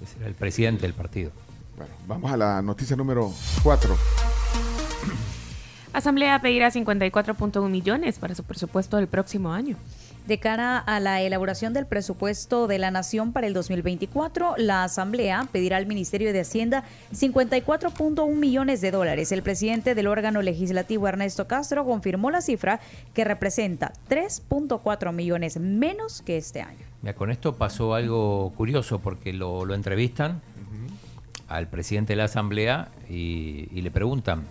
Ese 0.01 0.17
era 0.19 0.27
el 0.27 0.35
presidente 0.35 0.83
del 0.83 0.93
partido. 0.93 1.31
Bueno, 1.77 1.93
vamos 2.07 2.31
a 2.31 2.37
la 2.37 2.61
noticia 2.61 2.95
número 2.95 3.31
4. 3.63 3.95
Asamblea 5.93 6.39
pedirá 6.41 6.71
54.1 6.71 7.69
millones 7.69 8.17
para 8.17 8.35
su 8.35 8.43
presupuesto 8.43 8.97
del 8.97 9.07
próximo 9.07 9.53
año. 9.53 9.77
De 10.25 10.39
cara 10.39 10.77
a 10.77 10.99
la 10.99 11.21
elaboración 11.21 11.73
del 11.73 11.85
presupuesto 11.85 12.65
de 12.67 12.79
la 12.79 12.91
Nación 12.91 13.33
para 13.33 13.45
el 13.45 13.53
2024, 13.53 14.55
la 14.57 14.85
Asamblea 14.85 15.47
pedirá 15.51 15.77
al 15.77 15.85
Ministerio 15.85 16.31
de 16.31 16.39
Hacienda 16.39 16.83
54.1 17.13 18.33
millones 18.33 18.79
de 18.79 18.91
dólares. 18.91 19.31
El 19.31 19.43
presidente 19.43 19.95
del 19.95 20.07
órgano 20.07 20.41
legislativo, 20.41 21.07
Ernesto 21.07 21.45
Castro, 21.45 21.85
confirmó 21.85 22.31
la 22.31 22.41
cifra 22.41 22.79
que 23.13 23.25
representa 23.25 23.91
3.4 24.09 25.11
millones 25.11 25.59
menos 25.59 26.21
que 26.21 26.37
este 26.37 26.61
año. 26.61 26.85
Mira, 27.01 27.15
con 27.15 27.29
esto 27.29 27.55
pasó 27.55 27.93
algo 27.93 28.53
curioso 28.55 28.99
porque 28.99 29.33
lo, 29.33 29.65
lo 29.65 29.75
entrevistan 29.75 30.41
al 31.53 31.67
presidente 31.67 32.13
de 32.13 32.17
la 32.17 32.23
Asamblea 32.23 32.89
y, 33.07 33.79
le 33.79 33.91
preguntan 33.91 34.43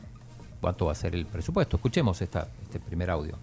cuánto 0.60 0.86
va 0.86 0.92
a 0.92 0.94
ser 0.94 1.16
el 1.16 1.26
presupuesto. 1.26 1.76
Escuchemos 1.76 2.22
esta, 2.22 2.46
este 2.62 2.78
primer 2.78 3.10
audio. 3.10 3.34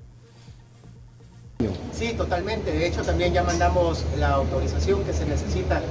Sí, 1.92 2.14
totalmente. 2.14 2.72
De 2.72 2.88
hecho, 2.88 3.02
también 3.02 3.34
ya 3.34 3.44
mandamos 3.44 4.06
la 4.18 4.30
autorización 4.30 5.04
que 5.04 5.12
se 5.12 5.26
necesita 5.26 5.82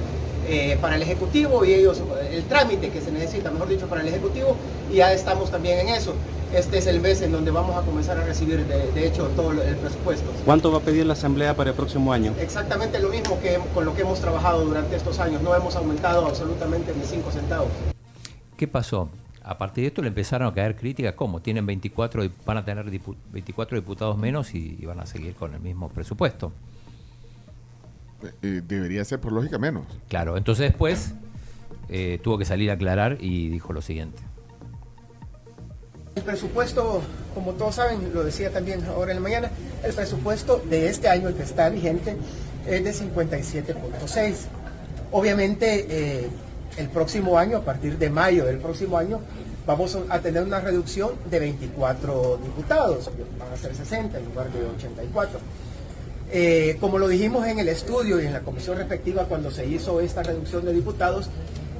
eh, 0.47 0.79
para 0.81 0.95
el 0.95 1.03
Ejecutivo 1.03 1.63
y 1.63 1.73
ellos, 1.73 2.01
el 2.31 2.43
trámite 2.45 2.89
que 2.89 3.01
se 3.01 3.11
necesita, 3.11 3.51
mejor 3.51 3.67
dicho, 3.67 3.87
para 3.87 4.01
el 4.01 4.07
Ejecutivo, 4.07 4.55
y 4.91 4.95
ya 4.95 5.13
estamos 5.13 5.51
también 5.51 5.87
en 5.87 5.89
eso. 5.89 6.15
Este 6.53 6.79
es 6.79 6.87
el 6.87 6.99
mes 6.99 7.21
en 7.21 7.31
donde 7.31 7.51
vamos 7.51 7.75
a 7.77 7.85
comenzar 7.85 8.17
a 8.17 8.25
recibir, 8.25 8.65
de, 8.65 8.91
de 8.91 9.07
hecho, 9.07 9.27
todo 9.35 9.51
el 9.51 9.75
presupuesto. 9.77 10.31
¿Cuánto 10.45 10.71
va 10.71 10.79
a 10.79 10.81
pedir 10.81 11.05
la 11.05 11.13
Asamblea 11.13 11.55
para 11.55 11.69
el 11.69 11.75
próximo 11.75 12.11
año? 12.11 12.33
Exactamente 12.39 12.99
lo 12.99 13.09
mismo 13.09 13.39
que 13.39 13.59
con 13.73 13.85
lo 13.85 13.93
que 13.93 14.01
hemos 14.01 14.19
trabajado 14.19 14.65
durante 14.65 14.95
estos 14.95 15.19
años. 15.19 15.43
No 15.43 15.55
hemos 15.55 15.75
aumentado 15.75 16.25
absolutamente 16.25 16.91
ni 16.97 17.03
cinco 17.03 17.29
centavos. 17.31 17.69
¿Qué 18.57 18.67
pasó? 18.67 19.09
A 19.43 19.57
partir 19.59 19.83
de 19.83 19.87
esto 19.89 20.01
le 20.01 20.07
empezaron 20.07 20.47
a 20.47 20.53
caer 20.53 20.75
críticas, 20.75 21.13
¿cómo? 21.13 21.39
Tienen 21.39 21.65
24, 21.67 22.23
y 22.23 22.31
van 22.45 22.57
a 22.57 22.65
tener 22.65 22.85
dipu- 22.91 23.15
24 23.31 23.77
diputados 23.77 24.17
menos 24.17 24.53
y, 24.55 24.75
y 24.79 24.85
van 24.85 24.99
a 24.99 25.05
seguir 25.05 25.35
con 25.35 25.53
el 25.53 25.59
mismo 25.61 25.89
presupuesto. 25.89 26.51
Eh, 28.41 28.61
debería 28.67 29.05
ser 29.05 29.19
por 29.21 29.31
lógica 29.31 29.57
menos. 29.59 29.83
Claro, 30.09 30.35
entonces 30.35 30.67
después 30.69 31.13
eh, 31.89 32.19
tuvo 32.23 32.37
que 32.39 32.45
salir 32.45 32.69
a 32.71 32.73
aclarar 32.73 33.17
y 33.21 33.49
dijo 33.49 33.71
lo 33.71 33.81
siguiente. 33.81 34.21
Presupuesto, 36.29 37.01
como 37.33 37.53
todos 37.53 37.73
saben, 37.73 38.13
lo 38.13 38.23
decía 38.23 38.51
también 38.51 38.85
ahora 38.85 39.13
en 39.13 39.17
la 39.17 39.23
mañana, 39.23 39.51
el 39.83 39.91
presupuesto 39.95 40.61
de 40.69 40.87
este 40.87 41.09
año, 41.09 41.27
el 41.27 41.33
que 41.33 41.41
está 41.41 41.69
vigente, 41.69 42.15
es 42.67 42.83
de 42.83 42.93
57.6. 42.93 44.35
Obviamente, 45.11 45.87
eh, 45.89 46.29
el 46.77 46.89
próximo 46.89 47.39
año, 47.39 47.57
a 47.57 47.61
partir 47.61 47.97
de 47.97 48.11
mayo 48.11 48.45
del 48.45 48.59
próximo 48.59 48.99
año, 48.99 49.21
vamos 49.65 49.97
a 50.07 50.19
tener 50.19 50.43
una 50.43 50.59
reducción 50.59 51.13
de 51.31 51.39
24 51.39 52.37
diputados, 52.43 53.09
van 53.39 53.51
a 53.51 53.57
ser 53.57 53.75
60 53.75 54.19
en 54.19 54.25
lugar 54.25 54.51
de 54.51 54.67
84. 54.67 55.39
Eh, 56.31 56.77
como 56.79 56.99
lo 56.99 57.07
dijimos 57.07 57.47
en 57.47 57.57
el 57.57 57.69
estudio 57.69 58.21
y 58.21 58.27
en 58.27 58.33
la 58.33 58.41
comisión 58.41 58.77
respectiva 58.77 59.23
cuando 59.23 59.49
se 59.49 59.65
hizo 59.65 59.99
esta 59.99 60.21
reducción 60.21 60.63
de 60.63 60.73
diputados, 60.73 61.27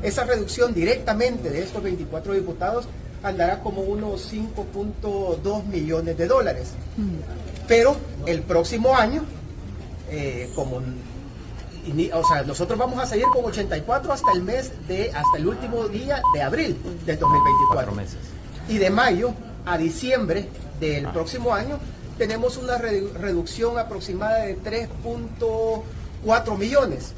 esa 0.01 0.23
reducción 0.23 0.73
directamente 0.73 1.51
de 1.51 1.61
estos 1.61 1.83
24 1.83 2.33
diputados 2.33 2.87
andará 3.23 3.59
como 3.61 3.81
unos 3.81 4.31
5.2 4.31 5.63
millones 5.65 6.17
de 6.17 6.27
dólares. 6.27 6.69
Pero 7.67 7.95
el 8.25 8.41
próximo 8.41 8.95
año, 8.95 9.23
eh, 10.09 10.49
como 10.55 10.77
o 12.13 12.23
sea, 12.27 12.43
nosotros 12.43 12.77
vamos 12.77 13.01
a 13.01 13.05
seguir 13.05 13.25
con 13.33 13.45
84 13.45 14.13
hasta 14.13 14.31
el 14.33 14.43
mes 14.43 14.71
de, 14.87 15.11
hasta 15.11 15.37
el 15.37 15.47
último 15.47 15.87
día 15.87 16.21
de 16.33 16.41
abril 16.41 16.77
del 17.05 17.17
2024. 17.17 17.91
meses. 17.93 18.17
Y 18.67 18.77
de 18.77 18.89
mayo 18.91 19.31
a 19.65 19.77
diciembre 19.77 20.47
del 20.79 21.07
próximo 21.07 21.53
año 21.53 21.79
tenemos 22.17 22.57
una 22.57 22.77
redu- 22.77 23.11
reducción 23.13 23.79
aproximada 23.79 24.43
de 24.45 24.57
3.4 24.61 26.57
millones. 26.57 27.13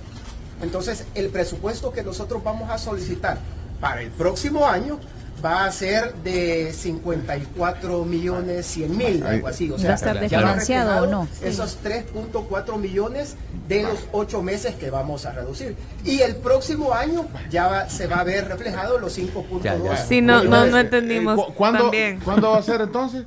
Entonces, 0.61 1.05
el 1.15 1.29
presupuesto 1.29 1.91
que 1.91 2.03
nosotros 2.03 2.43
vamos 2.43 2.69
a 2.69 2.77
solicitar 2.77 3.39
para 3.79 4.01
el 4.01 4.11
próximo 4.11 4.67
año 4.67 4.99
va 5.43 5.65
a 5.65 5.71
ser 5.71 6.13
de 6.23 6.71
54 6.73 8.05
millones 8.05 8.65
100 8.67 8.97
mil, 8.97 9.23
algo 9.23 9.47
así. 9.47 9.69
O 9.71 9.77
sea, 9.77 9.89
¿Va 9.89 9.93
a 9.93 9.95
estar 9.95 10.15
ya 10.15 10.21
desfinanciado 10.21 10.89
reflejado 10.89 11.03
o 11.07 11.11
no? 11.11 11.27
Esos 11.41 11.77
3.4 11.83 12.77
millones 12.77 13.35
de 13.67 13.83
los 13.83 13.99
8 14.11 14.41
meses 14.41 14.75
que 14.75 14.89
vamos 14.89 15.25
a 15.25 15.31
reducir. 15.31 15.75
Y 16.03 16.21
el 16.21 16.35
próximo 16.35 16.93
año 16.93 17.25
ya 17.49 17.67
va- 17.67 17.89
se 17.89 18.07
va 18.07 18.17
a 18.19 18.23
ver 18.23 18.47
reflejado 18.47 18.97
los 18.99 19.13
5.2 19.17 19.97
Sí, 20.07 20.21
no, 20.21 20.43
no, 20.43 20.65
no 20.65 20.77
entendimos 20.77 21.39
Eh, 21.39 21.43
¿cu- 21.47 21.53
¿Cuándo. 21.53 21.91
¿Cuándo 22.23 22.51
va 22.51 22.57
a 22.57 22.63
ser 22.63 22.81
entonces? 22.81 23.23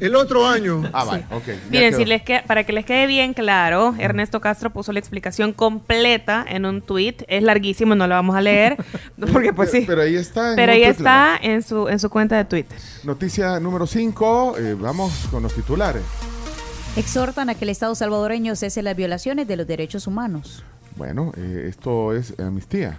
El 0.00 0.16
otro 0.16 0.46
año. 0.46 0.82
Ah, 0.92 1.04
vale, 1.04 1.24
ok. 1.30 1.44
Miren, 1.70 1.90
quedó. 1.90 1.98
si 1.98 2.04
les 2.04 2.22
que- 2.22 2.42
para 2.46 2.64
que 2.64 2.72
les 2.72 2.84
quede 2.84 3.06
bien 3.06 3.32
claro, 3.32 3.94
Ernesto 3.98 4.40
Castro 4.40 4.70
puso 4.70 4.92
la 4.92 4.98
explicación 4.98 5.52
completa 5.52 6.44
en 6.48 6.66
un 6.66 6.82
tweet. 6.82 7.16
Es 7.28 7.42
larguísimo, 7.44 7.94
no 7.94 8.06
lo 8.08 8.14
vamos 8.14 8.34
a 8.34 8.40
leer, 8.40 8.76
porque 9.32 9.52
pues 9.52 9.70
sí. 9.70 9.84
Pero 9.86 10.02
ahí 10.02 10.16
está. 10.16 10.50
en 10.50 10.56
Pero 10.56 10.72
ahí 10.72 10.78
Twitter. 10.82 10.96
está 10.96 11.36
en 11.40 11.62
su, 11.62 11.88
en 11.88 11.98
su 12.00 12.10
cuenta 12.10 12.36
de 12.36 12.44
Twitter. 12.44 12.76
Noticia 13.04 13.60
número 13.60 13.86
5. 13.86 14.56
vamos 14.80 15.12
con 15.30 15.42
los 15.44 15.54
titulares. 15.54 16.02
Exhortan 16.96 17.48
a 17.50 17.54
que 17.54 17.64
el 17.64 17.70
Estado 17.70 17.94
salvadoreño 17.94 18.54
cese 18.56 18.82
las 18.82 18.96
violaciones 18.96 19.46
de 19.48 19.56
los 19.56 19.66
derechos 19.66 20.06
humanos. 20.06 20.64
Bueno, 20.96 21.32
eh, 21.36 21.66
esto 21.68 22.12
es 22.14 22.38
amnistía. 22.38 22.98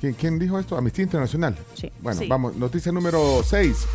¿Quién, 0.00 0.12
quién 0.14 0.38
dijo 0.38 0.58
esto? 0.58 0.76
Amnistía 0.76 1.04
Internacional. 1.04 1.56
Sí. 1.74 1.90
Bueno, 2.00 2.20
Sí. 2.20 2.26
vamos. 2.28 2.54
Noticia 2.56 2.92
número 2.92 3.42
6. 3.44 3.86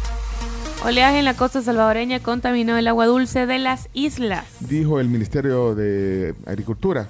Oleaje 0.84 1.20
en 1.20 1.26
la 1.26 1.36
costa 1.36 1.62
salvadoreña 1.62 2.22
contaminó 2.22 2.76
el 2.78 2.88
agua 2.88 3.06
dulce 3.06 3.46
de 3.46 3.60
las 3.60 3.88
islas. 3.94 4.46
Dijo 4.62 5.00
el 5.00 5.10
Ministerio 5.10 5.76
de 5.76 6.34
Agricultura 6.46 7.08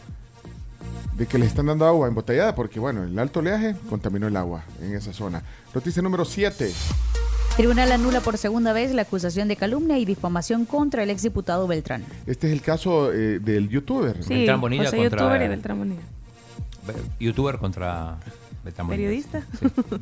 de 1.15 1.25
que 1.25 1.37
le 1.37 1.45
están 1.45 1.67
dando 1.67 1.85
agua 1.85 2.07
embotellada 2.07 2.53
porque, 2.53 2.79
bueno, 2.79 3.03
el 3.03 3.17
alto 3.17 3.39
oleaje 3.39 3.75
contaminó 3.89 4.27
el 4.27 4.35
agua 4.35 4.63
en 4.81 4.93
esa 4.95 5.13
zona. 5.13 5.41
Noticia 5.73 6.01
número 6.01 6.25
7. 6.25 6.69
Tribunal 7.55 7.91
anula 7.91 8.19
por 8.21 8.37
segunda 8.37 8.73
vez 8.73 8.93
la 8.93 9.03
acusación 9.03 9.47
de 9.47 9.55
calumnia 9.55 9.97
y 9.97 10.05
difamación 10.05 10.65
contra 10.65 11.03
el 11.03 11.09
exdiputado 11.09 11.67
Beltrán. 11.67 12.03
Este 12.25 12.47
es 12.47 12.53
el 12.53 12.61
caso 12.61 13.13
eh, 13.13 13.39
del 13.39 13.69
youtuber. 13.69 14.21
Sí, 14.23 14.33
Beltrán 14.33 14.59
Bonilla 14.61 14.85
José 14.85 14.97
contra- 14.97 15.19
youtuber 15.19 15.41
y 15.43 15.47
Beltrán 15.47 15.77
Bonilla. 15.77 16.01
Youtuber 17.19 17.57
contra 17.57 18.17
Periodista. 18.87 19.43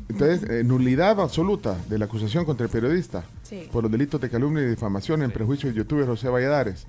Entonces, 0.10 0.50
eh, 0.50 0.64
nulidad 0.64 1.20
absoluta 1.20 1.78
de 1.88 1.98
la 1.98 2.06
acusación 2.06 2.46
contra 2.46 2.66
el 2.66 2.72
periodista 2.72 3.24
Sí. 3.44 3.68
por 3.72 3.84
los 3.84 3.92
delitos 3.92 4.20
de 4.20 4.30
calumnia 4.30 4.64
y 4.64 4.68
difamación 4.68 5.24
en 5.24 5.32
prejuicio 5.32 5.70
del 5.70 5.78
youtuber 5.78 6.06
José 6.06 6.30
Valladares. 6.30 6.86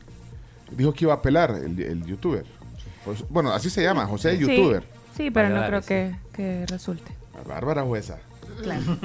Dijo 0.76 0.92
que 0.92 1.04
iba 1.04 1.12
a 1.14 1.16
apelar 1.16 1.50
el, 1.52 1.78
el 1.80 2.04
youtuber. 2.04 2.44
Pues, 3.04 3.24
bueno, 3.28 3.52
así 3.52 3.70
se 3.70 3.82
llama, 3.82 4.06
José 4.06 4.36
Sí, 4.36 4.40
Youtuber. 4.46 4.84
Sí, 5.16 5.30
pero 5.30 5.48
no 5.48 5.66
creo 5.66 5.80
que, 5.82 6.14
que 6.32 6.66
resulte. 6.66 7.12
La 7.34 7.42
Bárbara 7.54 7.82
jueza. 7.82 8.18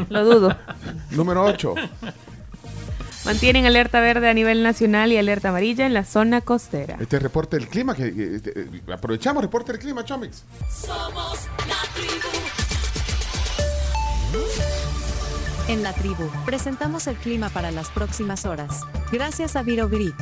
Lo 0.10 0.26
dudo. 0.26 0.58
Número 1.12 1.44
8. 1.46 1.74
Mantienen 3.26 3.66
alerta 3.66 4.00
verde 4.02 4.30
a 4.30 4.34
nivel 4.36 4.62
nacional 4.62 5.12
y 5.12 5.18
alerta 5.18 5.50
amarilla 5.50 5.86
en 5.88 5.94
la 5.96 6.06
zona 6.06 6.42
costera. 6.42 6.98
Este 7.00 7.18
reporte 7.18 7.58
del 7.58 7.68
clima, 7.68 7.96
que, 7.96 8.14
que- 8.14 8.36
este, 8.36 8.52
eh, 8.60 8.68
aprovechamos 8.94 9.44
reporte 9.44 9.72
del 9.72 9.82
clima, 9.82 10.06
Chomix. 10.06 10.44
Somos 10.70 11.48
la 11.68 11.82
tribu. 11.96 12.28
En 15.68 15.82
la 15.82 15.94
tribu, 15.94 16.30
presentamos 16.46 17.08
el 17.08 17.16
clima 17.16 17.50
para 17.50 17.72
las 17.72 17.90
próximas 17.90 18.46
horas. 18.46 18.82
Gracias 19.12 19.56
a 19.56 19.64
Viro 19.64 19.90
Grid. 19.90 20.14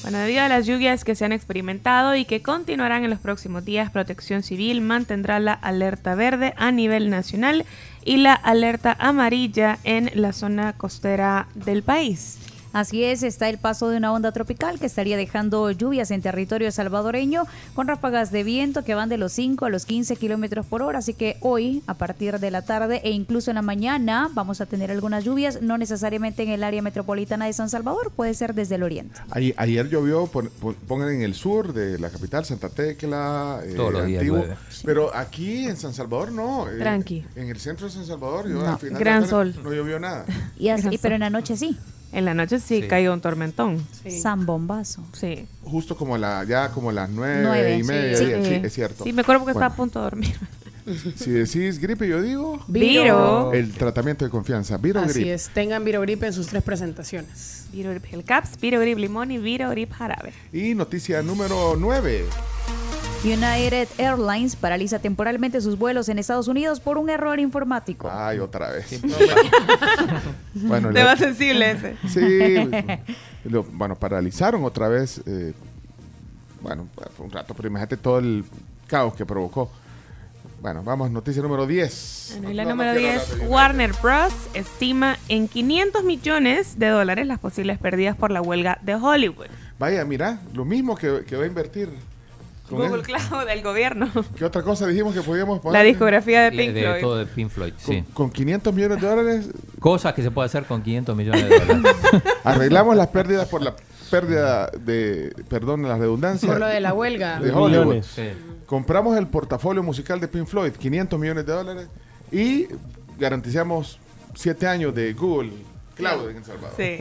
Bueno, 0.00 0.16
debido 0.16 0.42
a 0.42 0.48
las 0.48 0.64
lluvias 0.66 1.04
que 1.04 1.14
se 1.14 1.26
han 1.26 1.32
experimentado 1.32 2.16
y 2.16 2.24
que 2.24 2.40
continuarán 2.40 3.04
en 3.04 3.10
los 3.10 3.18
próximos 3.20 3.66
días, 3.66 3.90
Protección 3.90 4.42
Civil 4.42 4.80
mantendrá 4.80 5.38
la 5.40 5.52
alerta 5.52 6.14
verde 6.14 6.54
a 6.56 6.72
nivel 6.72 7.10
nacional 7.10 7.66
y 8.04 8.18
la 8.18 8.34
alerta 8.34 8.96
amarilla 8.98 9.78
en 9.84 10.10
la 10.14 10.32
zona 10.32 10.72
costera 10.74 11.46
del 11.54 11.82
país. 11.82 12.38
Así 12.72 13.02
es, 13.04 13.22
está 13.22 13.48
el 13.48 13.58
paso 13.58 13.88
de 13.88 13.96
una 13.96 14.12
onda 14.12 14.30
tropical 14.32 14.78
que 14.78 14.86
estaría 14.86 15.16
dejando 15.16 15.70
lluvias 15.72 16.10
en 16.12 16.22
territorio 16.22 16.70
salvadoreño 16.70 17.44
con 17.74 17.88
ráfagas 17.88 18.30
de 18.30 18.44
viento 18.44 18.84
que 18.84 18.94
van 18.94 19.08
de 19.08 19.16
los 19.18 19.32
5 19.32 19.64
a 19.64 19.70
los 19.70 19.86
15 19.86 20.14
kilómetros 20.16 20.66
por 20.66 20.82
hora. 20.82 20.98
Así 21.00 21.14
que 21.14 21.36
hoy, 21.40 21.82
a 21.88 21.94
partir 21.94 22.38
de 22.38 22.50
la 22.50 22.62
tarde 22.62 23.00
e 23.02 23.10
incluso 23.10 23.50
en 23.50 23.56
la 23.56 23.62
mañana, 23.62 24.30
vamos 24.34 24.60
a 24.60 24.66
tener 24.66 24.90
algunas 24.90 25.24
lluvias, 25.24 25.62
no 25.62 25.78
necesariamente 25.78 26.42
en 26.44 26.50
el 26.50 26.62
área 26.62 26.80
metropolitana 26.82 27.46
de 27.46 27.52
San 27.52 27.68
Salvador, 27.68 28.12
puede 28.14 28.34
ser 28.34 28.54
desde 28.54 28.76
el 28.76 28.82
oriente. 28.84 29.18
Ayer, 29.30 29.54
ayer 29.56 29.88
llovió, 29.88 30.26
pon- 30.28 30.50
pon- 30.60 30.76
pongan 30.86 31.08
en 31.10 31.22
el 31.22 31.34
sur 31.34 31.72
de 31.72 31.98
la 31.98 32.10
capital, 32.10 32.44
Santa 32.44 32.68
Tecla, 32.68 33.60
eh, 33.64 33.74
Todos 33.74 33.92
los 33.94 34.06
días 34.06 34.20
Antiguo. 34.20 34.44
Pero 34.84 35.14
aquí 35.16 35.66
en 35.66 35.76
San 35.76 35.92
Salvador 35.92 36.30
no. 36.32 36.68
eh, 36.68 36.78
Tranqui. 36.78 37.24
En 37.34 37.48
el 37.48 37.58
centro 37.58 37.86
de 37.86 37.92
San 37.92 38.06
Salvador, 38.06 38.48
yo, 38.48 38.54
No, 38.62 38.68
al 38.68 38.78
final 38.78 39.00
gran 39.00 39.26
sol. 39.28 39.54
no 39.62 39.72
llovió 39.72 39.98
nada. 39.98 40.24
Y 40.58 40.68
así, 40.68 40.98
pero 41.02 41.14
en 41.16 41.20
la 41.22 41.30
noche 41.30 41.56
sí, 41.56 41.76
En 42.12 42.24
la 42.24 42.34
noche 42.34 42.58
sí, 42.58 42.82
Sí. 42.82 42.88
cayó 42.88 43.12
un 43.12 43.20
tormentón. 43.20 43.86
San 44.20 44.44
Bombazo. 44.46 45.04
Sí. 45.12 45.46
Justo 45.62 45.96
como 45.96 46.18
la, 46.18 46.42
ya 46.44 46.70
como 46.70 46.90
las 46.90 47.08
nueve, 47.10 47.40
Nueve, 47.42 47.76
y 47.78 47.82
media, 47.84 48.16
sí. 48.16 48.24
diez, 48.26 48.44
sí, 48.46 48.54
Sí. 48.54 48.60
es 48.64 48.72
cierto. 48.72 49.04
Sí, 49.04 49.12
me 49.12 49.22
acuerdo 49.22 49.40
porque 49.42 49.52
Bueno. 49.52 49.66
estaba 49.66 49.74
a 49.74 49.76
punto 49.76 49.98
de 50.00 50.04
dormir. 50.04 50.36
Si 51.14 51.30
decís 51.30 51.78
gripe, 51.78 52.08
yo 52.08 52.20
digo. 52.20 52.64
Viro. 52.66 53.52
El 53.52 53.70
tratamiento 53.72 54.24
de 54.24 54.30
confianza. 54.30 54.76
Viro 54.76 54.98
Así 54.98 55.20
Grip. 55.20 55.34
es, 55.34 55.48
tengan 55.50 55.84
Virogrip 55.84 56.20
en 56.24 56.32
sus 56.32 56.48
tres 56.48 56.64
presentaciones. 56.64 57.66
Virogrip 57.70 58.04
Gel 58.06 58.24
Caps, 58.24 58.58
Virogrip 58.60 58.98
Limón 58.98 59.30
y 59.30 59.38
Virogrip 59.38 59.92
Jarabe. 59.92 60.32
Y 60.52 60.74
noticia 60.74 61.22
número 61.22 61.76
9. 61.78 62.24
United 63.24 63.88
Airlines 63.98 64.56
paraliza 64.56 64.98
temporalmente 64.98 65.60
sus 65.60 65.78
vuelos 65.78 66.08
en 66.08 66.18
Estados 66.18 66.48
Unidos 66.48 66.80
por 66.80 66.96
un 66.98 67.10
error 67.10 67.38
informático. 67.38 68.08
Ay, 68.10 68.38
otra 68.38 68.70
vez. 68.70 69.00
bueno, 70.54 70.90
Tema 70.92 71.16
sensible 71.16 71.70
ese. 71.72 71.96
Sí. 72.08 72.70
lo- 73.44 73.64
bueno, 73.64 73.94
paralizaron 73.96 74.64
otra 74.64 74.88
vez. 74.88 75.20
eh, 75.26 75.52
bueno, 76.62 76.88
fue 77.16 77.26
un 77.26 77.32
rato, 77.32 77.54
pero 77.54 77.68
imagínate 77.68 77.96
todo 77.96 78.18
el 78.18 78.44
caos 78.86 79.14
que 79.14 79.24
provocó. 79.26 79.70
Bueno, 80.60 80.82
vamos, 80.82 81.10
noticia 81.10 81.40
número 81.42 81.66
10. 81.66 82.32
Bueno, 82.36 82.50
y 82.50 82.54
la 82.54 82.64
No, 82.64 82.68
no 82.70 82.74
número 82.76 82.92
quiero 82.98 83.12
10, 83.12 83.22
hablar 83.22 83.28
de 83.28 83.34
United. 83.44 83.50
Warner 83.54 83.92
Bros. 84.02 84.32
estima 84.54 85.16
en 85.28 85.48
500 85.48 86.04
millones 86.04 86.78
de 86.78 86.88
dólares 86.88 87.26
las 87.26 87.38
posibles 87.38 87.78
pérdidas 87.78 88.14
por 88.16 88.30
la 88.30 88.42
huelga 88.42 88.78
de 88.82 88.94
Hollywood. 88.94 89.46
Vaya, 89.78 90.04
mira, 90.04 90.40
lo 90.52 90.66
mismo 90.66 90.96
que, 90.96 91.24
que 91.26 91.36
va 91.36 91.44
a 91.44 91.46
invertir. 91.46 91.88
Con 92.70 92.78
Google 92.78 93.02
él. 93.02 93.02
Cloud 93.02 93.46
del 93.46 93.62
gobierno. 93.62 94.08
¿Qué 94.36 94.44
otra 94.44 94.62
cosa 94.62 94.86
dijimos 94.86 95.14
que 95.14 95.22
podíamos 95.22 95.60
La 95.64 95.82
discografía 95.82 96.42
de 96.44 96.50
Pink 96.52 96.72
de 96.72 96.82
Floyd. 96.82 97.00
todo 97.00 97.16
de 97.16 97.26
Pink 97.26 97.50
Floyd, 97.50 97.72
sí. 97.76 98.04
Con 98.14 98.30
500 98.30 98.72
millones 98.74 99.00
de 99.00 99.06
dólares 99.08 99.50
Cosas 99.78 100.14
que 100.14 100.22
se 100.22 100.30
puede 100.30 100.46
hacer 100.46 100.64
con 100.64 100.82
500 100.82 101.16
millones 101.16 101.48
de 101.48 101.58
dólares. 101.58 101.96
arreglamos 102.44 102.96
las 102.96 103.08
pérdidas 103.08 103.48
por 103.48 103.62
la 103.62 103.74
pérdida 104.10 104.70
de, 104.78 105.34
perdón, 105.48 105.82
la 105.82 105.96
redundancia. 105.96 106.48
Por 106.48 106.60
lo 106.60 106.66
de 106.66 106.80
la 106.80 106.92
huelga. 106.92 107.40
de 107.40 107.50
Hollywood. 107.50 108.02
Sí. 108.02 108.28
Compramos 108.66 109.16
el 109.16 109.26
portafolio 109.26 109.82
musical 109.82 110.20
de 110.20 110.28
Pink 110.28 110.46
Floyd, 110.46 110.72
500 110.72 111.18
millones 111.18 111.46
de 111.46 111.52
dólares, 111.52 111.88
y 112.30 112.68
garantizamos 113.18 113.98
7 114.34 114.66
años 114.66 114.94
de 114.94 115.12
Google 115.12 115.52
Cloud 115.96 116.30
en 116.30 116.36
El 116.36 116.44
Salvador. 116.44 116.74
Sí. 116.76 116.98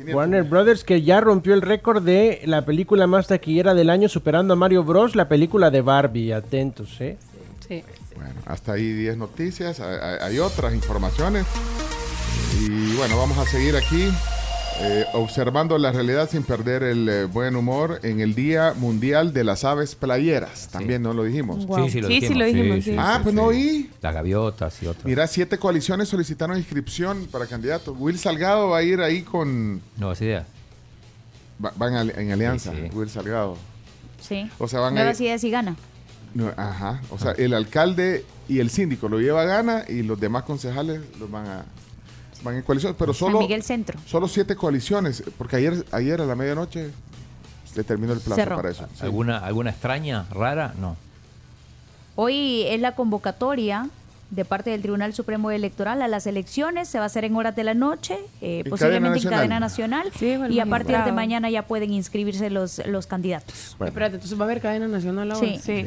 500 0.00 0.14
Warner 0.14 0.42
Brothers 0.44 0.84
que 0.84 1.02
ya 1.02 1.20
rompió 1.20 1.54
el 1.54 1.62
récord 1.62 2.02
de 2.02 2.40
la 2.44 2.64
película 2.64 3.06
más 3.06 3.26
taquillera 3.28 3.74
del 3.74 3.90
año 3.90 4.08
superando 4.08 4.54
a 4.54 4.56
Mario 4.56 4.84
Bros, 4.84 5.14
la 5.16 5.28
película 5.28 5.70
de 5.70 5.80
Barbie. 5.82 6.32
Atentos, 6.32 7.00
¿eh? 7.00 7.16
Sí. 7.66 7.82
Bueno, 8.16 8.34
hasta 8.46 8.72
ahí 8.72 8.92
10 8.92 9.16
noticias, 9.16 9.80
hay- 9.80 10.18
hay 10.20 10.38
otras 10.38 10.74
informaciones. 10.74 11.46
Y 12.60 12.94
bueno, 12.96 13.16
vamos 13.16 13.38
a 13.38 13.44
seguir 13.46 13.76
aquí 13.76 14.10
eh, 14.82 15.04
observando 15.12 15.76
la 15.78 15.92
realidad 15.92 16.28
sin 16.30 16.42
perder 16.42 16.82
el 16.82 17.08
eh, 17.08 17.24
buen 17.26 17.54
humor 17.56 18.00
en 18.02 18.20
el 18.20 18.34
Día 18.34 18.72
Mundial 18.76 19.32
de 19.32 19.44
las 19.44 19.64
Aves 19.64 19.94
Playeras. 19.94 20.68
También 20.68 21.02
no 21.02 21.12
lo 21.12 21.24
dijimos. 21.24 21.66
Wow. 21.66 21.84
Sí, 21.84 21.90
sí, 21.92 22.00
lo 22.00 22.08
Sí, 22.08 22.14
sí, 22.14 22.20
dijimos. 22.20 22.38
lo 22.38 22.44
dijimos, 22.46 22.84
sí. 22.84 22.96
Ah, 22.98 23.20
pues 23.22 23.34
no 23.34 23.44
oí. 23.44 23.90
Las 24.00 24.14
gaviotas 24.14 24.82
y 24.82 24.86
otras. 24.86 25.04
Mira, 25.04 25.26
siete 25.26 25.58
coaliciones 25.58 26.08
solicitaron 26.08 26.56
inscripción 26.56 27.26
para 27.30 27.46
candidatos. 27.46 27.94
Will 27.98 28.18
Salgado 28.18 28.70
va 28.70 28.78
a 28.78 28.82
ir 28.82 29.00
ahí 29.00 29.22
con... 29.22 29.80
Nuevas 29.96 30.20
ideas. 30.22 30.46
va- 31.64 31.72
van 31.76 32.10
en 32.10 32.32
alianza, 32.32 32.72
Sí, 32.72 32.78
sí. 32.90 32.96
Will 32.96 33.10
Salgado. 33.10 33.56
Sí. 34.20 34.50
O 34.58 34.66
sea, 34.68 34.80
van 34.80 34.94
a 34.94 35.00
Nuevas 35.00 35.20
ir... 35.20 35.26
ideas 35.26 35.44
y 35.44 35.50
gana. 35.50 35.76
No, 36.32 36.52
ajá. 36.56 37.00
O 37.10 37.18
sea, 37.18 37.32
el 37.32 37.54
alcalde 37.54 38.24
y 38.48 38.60
el 38.60 38.70
síndico 38.70 39.08
lo 39.08 39.18
lleva 39.18 39.42
a 39.42 39.46
gana 39.46 39.84
y 39.88 40.02
los 40.02 40.18
demás 40.20 40.44
concejales 40.44 41.00
los 41.18 41.30
van 41.30 41.46
a... 41.46 41.64
Van 42.42 42.56
en 42.56 42.62
coalición, 42.62 42.94
pero 42.98 43.12
San 43.12 43.28
solo... 43.28 43.40
Miguel 43.40 43.62
Centro. 43.62 43.98
Solo 44.06 44.28
siete 44.28 44.56
coaliciones, 44.56 45.22
porque 45.36 45.56
ayer, 45.56 45.84
ayer 45.92 46.20
a 46.20 46.24
la 46.24 46.34
medianoche 46.34 46.90
se 47.72 47.84
terminó 47.84 48.12
el 48.12 48.20
plazo 48.20 48.36
Cerró. 48.36 48.56
para 48.56 48.70
eso. 48.70 48.86
Sí. 48.94 49.02
¿Alguna, 49.02 49.38
¿Alguna 49.38 49.70
extraña, 49.70 50.26
rara? 50.30 50.74
No. 50.80 50.96
Hoy 52.16 52.64
es 52.66 52.80
la 52.80 52.94
convocatoria 52.94 53.88
de 54.30 54.44
parte 54.44 54.70
del 54.70 54.82
Tribunal 54.82 55.12
Supremo 55.12 55.50
Electoral 55.50 56.02
a 56.02 56.08
las 56.08 56.26
elecciones. 56.26 56.88
Se 56.88 56.98
va 56.98 57.04
a 57.04 57.06
hacer 57.06 57.24
en 57.24 57.36
horas 57.36 57.54
de 57.56 57.64
la 57.64 57.74
noche, 57.74 58.16
eh, 58.40 58.62
En 58.64 58.70
posiblemente 58.70 59.18
cadena 59.18 59.34
en 59.34 59.38
cadena 59.38 59.60
nacional. 59.60 60.12
Sí, 60.16 60.36
y 60.50 60.60
a 60.60 60.66
partir 60.66 60.96
de 60.98 61.12
mañana 61.12 61.50
ya 61.50 61.62
pueden 61.66 61.92
inscribirse 61.92 62.50
los, 62.50 62.84
los 62.86 63.06
candidatos. 63.06 63.74
Bueno. 63.78 63.88
Espérate, 63.88 64.14
entonces 64.16 64.38
va 64.38 64.44
a 64.44 64.46
haber 64.46 64.60
cadena 64.60 64.88
nacional 64.88 65.32
ahora. 65.32 65.46
Sí. 65.46 65.60
Sí. 65.62 65.86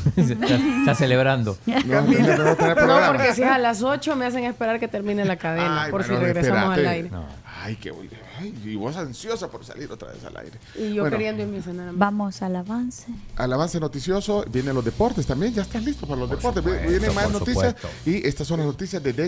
está, 0.16 0.46
está 0.46 0.94
celebrando. 0.94 1.56
No, 1.66 3.06
porque 3.08 3.34
si 3.34 3.42
es 3.42 3.48
a 3.50 3.58
las 3.58 3.82
8 3.82 4.16
me 4.16 4.26
hacen 4.26 4.44
esperar 4.44 4.78
que 4.80 4.88
termine 4.88 5.24
la 5.24 5.36
cadena, 5.36 5.84
Ay, 5.84 5.90
por 5.90 6.04
si 6.04 6.10
regresamos 6.12 6.76
espérate. 6.76 6.80
al 6.80 6.86
aire. 6.94 7.10
No. 7.10 7.24
Ay, 7.64 7.76
qué. 7.76 7.92
Ay, 8.40 8.52
y 8.64 8.74
vos 8.74 8.96
ansiosa 8.96 9.48
por 9.48 9.64
salir 9.64 9.90
otra 9.92 10.10
vez 10.10 10.24
al 10.24 10.36
aire. 10.36 10.58
Y 10.76 10.94
yo 10.94 11.02
Bueno, 11.02 11.16
queriendo 11.16 11.42
irme 11.42 11.58
a 11.58 11.62
cenar. 11.62 11.90
Vamos 11.92 12.42
al 12.42 12.56
avance. 12.56 13.06
al 13.36 13.52
avance 13.52 13.78
noticioso 13.78 14.44
vienen 14.50 14.74
los 14.74 14.84
deportes 14.84 15.26
también. 15.26 15.54
Ya 15.54 15.62
estás 15.62 15.84
listo 15.84 16.06
para 16.06 16.20
los 16.20 16.30
deportes. 16.30 16.62
supuesto, 16.64 16.88
Vienen 16.88 17.14
más 17.14 17.30
noticias. 17.30 17.76
supuesto. 17.78 17.88
Y 18.10 18.26
estas 18.26 18.48
son 18.48 18.58
las 18.58 18.66
noticias 18.66 19.00
de 19.02 19.12